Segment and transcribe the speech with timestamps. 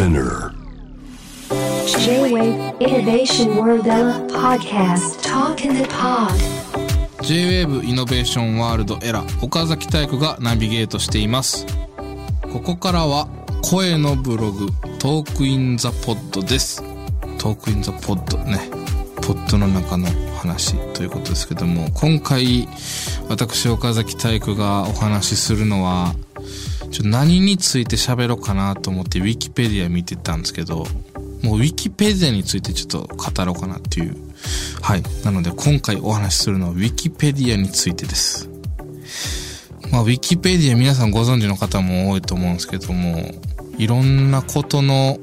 [0.00, 0.54] SPINEAR.
[1.86, 3.84] J-Wave Innovation World
[4.32, 5.20] Podcast.
[5.22, 6.32] Talk in the Pod.
[7.22, 11.66] J-WAVE Innovation World ERA 岡崎体育がナビゲートしています。
[12.50, 13.28] ここからは
[13.62, 14.68] 声のブログ
[14.98, 16.82] Talk in the Pod です。
[17.38, 18.70] Talk in the Pod ね。
[19.16, 20.08] ポッドの中の
[20.38, 22.66] 話ということですけども今回
[23.28, 26.14] 私岡崎体育がお話しするのは
[26.90, 30.86] ちょ何について喋ろうかなと思ってウィキペディア見てたんですけど
[31.42, 34.16] もうウィキペディアについてちょっと語ろうかなっていう。
[34.82, 35.02] はい。
[35.24, 38.48] なので今回お話しするのはウィキペディアについてです。
[39.90, 43.24] まあウィキペディア皆さんご存知の方も多いと思うんですけども
[43.78, 45.18] いろんなことの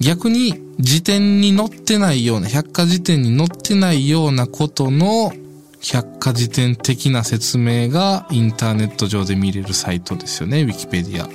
[0.00, 5.32] 逆に辞典に載ってないような、百科事典に載ってないようなことの
[5.80, 11.28] 百科事典的な説明がインターネット上で見れるサイトですよね、ウィキペディア。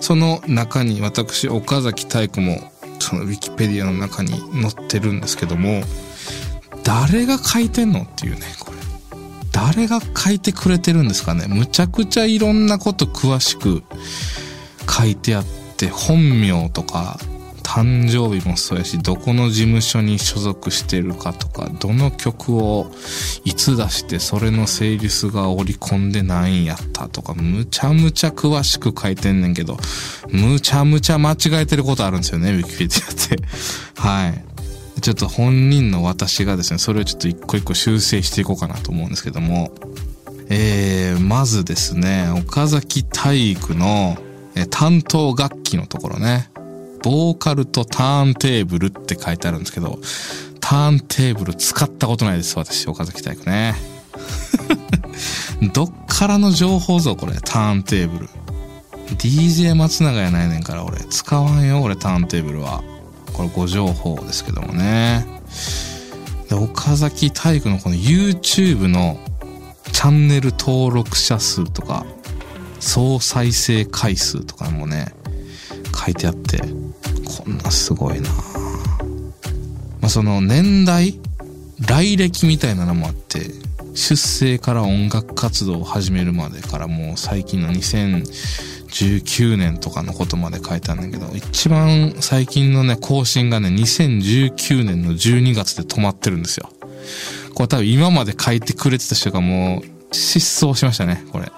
[0.00, 5.82] その中に私、岡崎体育もそのウィキペディアの中に載ってるんですけども、
[6.84, 8.78] 誰が書いてんのっていうね、これ。
[9.52, 11.46] 誰が書いてくれてるんですかね。
[11.46, 13.82] むちゃくちゃいろんなこと詳しく
[14.88, 15.44] 書いてあっ
[15.76, 17.18] て、本名とか、
[17.72, 22.92] 誕生日もそうやし、どこの事務所に所属してるかとか、どの曲を
[23.46, 29.78] いつ出して、それのセールスが織り込んで何位やったとか、むちゃむちゃ詳しく書いてんねんけど、
[30.28, 33.42] むちゃむちゃ間違えてることあるんですよね、ウィキペディアって。
[33.98, 34.44] はい。
[35.00, 39.72] ちょっと本人の私がですね、それをちょっと一個一個修正していこうかなと思うんですけども、
[40.50, 44.18] えー、まずですね、岡崎体育の
[44.54, 46.50] え担当楽器のところね、
[47.02, 49.98] ボーカルとターンテーブルって書いてあるんですけど、
[50.60, 53.74] ターンテーブル使ったことないです、私、岡崎体育ね。
[55.74, 58.28] どっからの情報ぞ、これ、ターンテーブル。
[59.18, 60.98] DJ 松永やないねんから、俺。
[61.10, 62.82] 使わんよ、俺、ターンテーブルは。
[63.32, 65.26] これ、ご情報ですけどもね。
[66.48, 69.18] で、岡崎体育のこの YouTube の
[69.92, 72.06] チャンネル登録者数とか、
[72.80, 75.14] 総再生回数とかもね、
[76.04, 78.30] 書いてあって、こんなすごいな
[80.00, 81.20] まあ、その年代
[81.86, 83.50] 来歴みたいなのもあって、
[83.94, 96.68] 出生から音楽活動を始めるまでからもう最近の2019年とかのことまで書いてあるんだけど、一番最近のね、更新がね、2019年の12月で止まってるんですよ。
[97.54, 101.52] これ多分今まで書いてくれてた人がもう失踪しましたね、これ。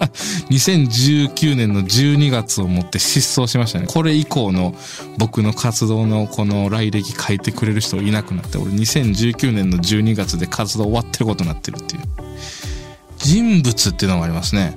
[0.50, 3.86] 2019年の12月をもって失踪しましたね。
[3.86, 4.74] これ以降の
[5.18, 12.02] 僕の活動のこの来歴書いてくれる人いなくなって、俺2019年の12月で活動終わってることになってるっていう。
[13.18, 14.76] 人物っていうのがありますね。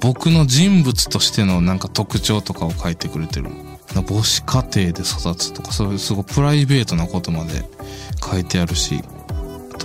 [0.00, 3.50] 僕の人物としてのなんか特徴とかを書いてくれてる。
[4.02, 7.64] 母子家庭で育つとか、そういうすごいプライベートなことまで
[8.22, 9.02] 書いてあるし、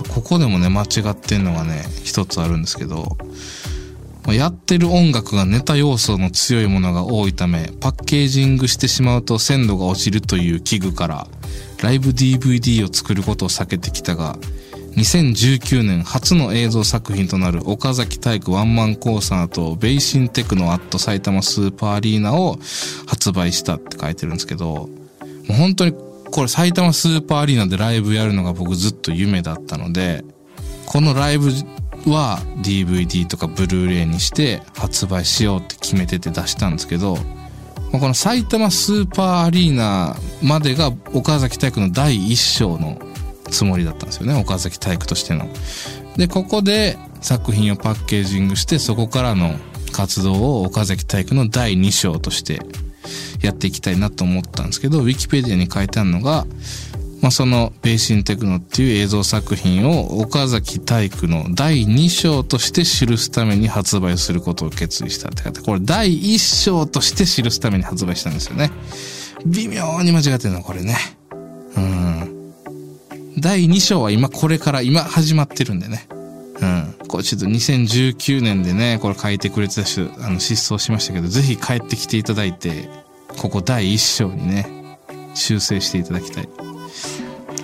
[0.08, 3.16] ここでもね、間違ってんのがね、一つあるんですけど、
[4.32, 11.26] やってる音楽がネタ要素の強いものが多いため、パッケージングしてしまうと鮮度が落ちるという器具から、
[11.82, 14.36] ライブ DVD を作ることを避けてきたが、
[14.96, 22.58] 2019年初の映像作品となる岡崎体育ワンマンコンサートベイシンテクノアット埼玉スーパーアリーナを
[23.06, 24.88] 発売したって書いてるんですけど、も
[25.48, 30.24] う本当にこれ埼玉スーパーアリーナでライブやるのが僕ずっと夢だったので、
[30.86, 31.52] このライブ
[32.06, 37.16] は DVD とかブルーレイにして発売しようって決めてて出したんですけど、
[37.92, 42.98] まあこの埼玉スーパーアリーナまでが岡崎体育の第一章の
[43.50, 44.34] つもりだったんですよね。
[44.40, 45.48] 岡崎体育としての。
[46.16, 49.54] で、ここで作品をパッケージングしてそこからの
[49.92, 52.60] 活動を岡崎体育の第二章として
[53.42, 56.46] やっていきたいなと思ったんですけど、ウィキペディアに書いてあるのが、
[57.20, 68.70] まあ、そのベーシンテクノっていう映像作品を岡崎体育の第2章として記すために発売することを決意したって書いて、これ第1章として記すために発売したんですよね。
[69.44, 70.96] 微妙に間違ってるの、これね。
[71.76, 72.54] うん。
[73.38, 76.08] 第2章は今これから、今始まってるんでね。
[76.60, 76.94] うん。
[77.06, 82.88] これちょっと2019年でね、これ書いてくれてた人、あの、失踪しましたけど、ぜひ帰ってきていただいて、
[83.38, 84.66] ここ第1章にね、
[85.34, 86.69] 修正していただきたい。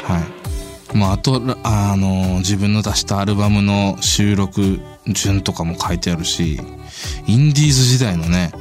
[0.06, 0.97] はい。
[0.97, 6.61] まあ、あと、あの、自分の出したアルバムの収録順とかも書いてあるし、
[7.26, 8.53] インディーズ時代のね、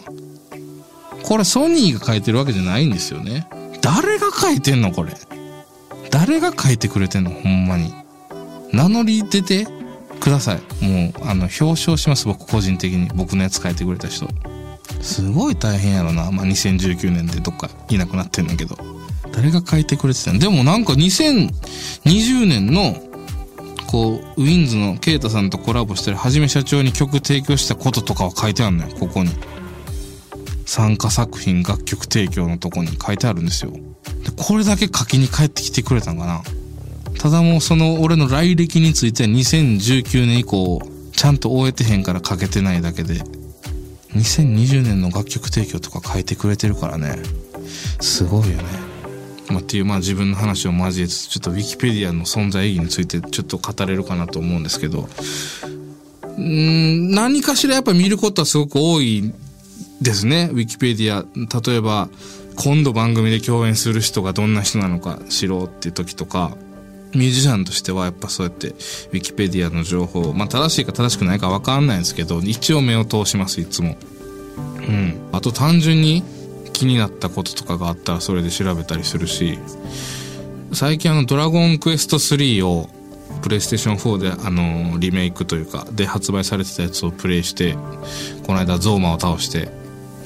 [1.23, 3.49] これソニーが書いてるわけじゃないんですよね。
[3.81, 5.15] 誰が書いてんのこれ？
[6.11, 7.31] 誰が書いてくれてんの？
[7.31, 7.93] ほんまに。
[8.73, 9.67] 名乗り出て
[10.21, 10.85] ください。
[10.85, 13.09] もう、あの、表彰します、僕個人的に。
[13.15, 14.29] 僕のやつ書いてくれた人。
[15.01, 16.31] すごい大変やろな。
[16.33, 18.77] まあ、2019年でどっかいなくなってんだけど。
[19.35, 22.95] 誰が書いてくれてたんでもなんか2020年の、
[23.89, 29.31] こう、ウィンズのケイタさんとコラボしてるはじめ社長に曲提供したこととかは書いてあるのよ、ここに。
[30.67, 33.73] 参加作品楽曲提供のとこに書いてあるんですよ。
[33.73, 33.79] で、
[34.37, 36.43] これだけ書きに帰ってきてくれたんかな。
[37.19, 40.81] ただもうその俺の来歴については2019年以降、
[41.13, 43.15] ちゃんと終えてへんから書けてないだけで、
[44.15, 47.19] 2020年の楽曲提供とか書いてくれてるからね。
[48.01, 48.94] すごいよね。
[49.49, 55.09] まあ、っていう、まあ自分の話を交えつつ、ちょっとウィキペディアの存在意義についてちょっと語れるかなと思うんですけど、
[56.39, 59.33] うん何かしらやっぱ見ることはすごく多い
[60.01, 61.25] ですね、ウィキペディア。
[61.69, 62.09] 例えば、
[62.57, 66.57] 今度番組で共演する人がどんな人なのか知ろうっていう時とか、
[67.15, 73.97] ミュージシャンとしてはやっぱそうやってウィキペディアの情報、まあ正しいか正しくないかわかんないんですけど、一応目を通します、いつも。
[74.57, 75.17] うん。
[75.33, 76.23] あと単純に
[76.75, 79.59] 気になったこととかがあったらそれで調べたりするし、
[80.75, 82.91] 最近あのドラゴンクエスト3を
[83.41, 87.75] プレイステーション4であのリメイクというかで発売されてたやつをプレイして
[88.47, 89.69] この間ゾーマを倒して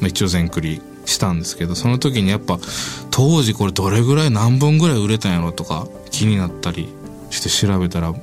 [0.00, 2.58] 一応全クリしたんですけどその時にやっぱ
[3.10, 6.88] 当時これどれぐらい何本ぐらい売れたんやろとか気になったり
[7.30, 8.14] して調べたら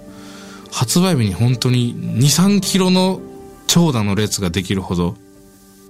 [0.71, 3.19] 発売日に本当に23キロの
[3.67, 5.15] 長蛇の列ができるほど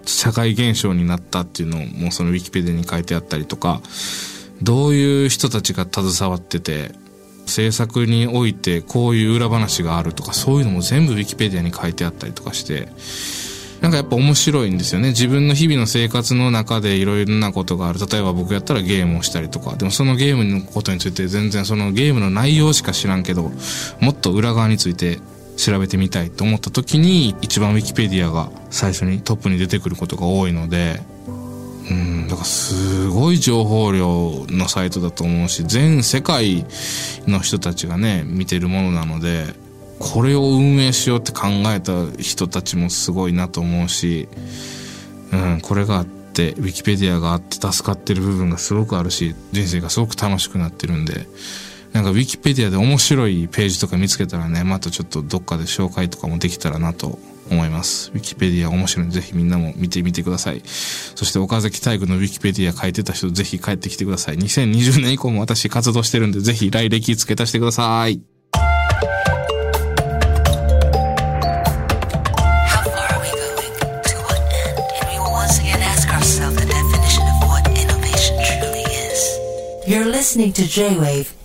[0.05, 3.81] 社会現象になったっていうのもそのウィキペディアに書いてあったりとか
[4.61, 6.91] どういう人たちが携わってて
[7.45, 12.89] 制作においてこういう裏話があるとかそういうのも全部ウィキペディアに書いてあったりとかして
[13.81, 15.09] なんかやっぱ面白いんですよね。
[15.09, 17.99] 自分の日々の生活の中でいろいろなことがある。
[17.99, 19.75] 例えば僕やったらゲームをしたりとか。
[19.75, 23.51] でもそのゲームのことについて全然そのゲームの内容しか知らんけど、
[23.99, 25.19] もっと裏側について
[25.57, 31.01] 調べてみたいと思った時に一番ウィキペディアが最初にトップに出てくることが多いので、
[31.89, 36.65] うん、だからすごい情報量のサイトだと思うし、全世界
[37.27, 39.53] の人たちがね、見てるものなので、
[39.99, 44.27] これを運営しようって考えた人たちもすごいなと思うし、
[45.31, 51.27] うん、これがあって、ウィキペディアがあって助かってる部分がすごくあるし、人生がすごく楽しくなってるんで、
[51.95, 57.17] なんかウィキペディアで面白いページとか見つけたらね、またちょっとどっかで紹介とかもできたらなと
[57.49, 58.11] 思います。
[58.13, 60.61] ウィキペディア面白いんでぜひみんなも見てみてください。
[60.65, 64.35] そして岡崎体育のウィキペディア書いてた人ぜひ帰ってきてください。
[64.37, 68.21] 2020年以降も私活動してるんでぜひ来歴付け足してください。
[68.51, 68.59] How
[72.83, 73.71] far are we going?
[74.03, 74.83] To what end?
[74.99, 79.39] And we will once again ask ourselves the definition of what innovation truly is?
[79.87, 81.33] You're listening to J-Wave